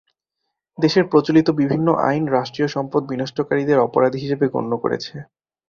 [0.77, 5.13] দেশের প্রচলিত বিভিন্ন আইন রাষ্ট্রীয় সম্পদ বিনষ্টকারীদের অপরাধী হিসেবে গণ্য করেছে।